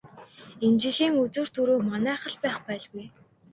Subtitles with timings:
[0.65, 3.05] Энэ жилийн үзүүр түрүү манайх л байх байлгүй.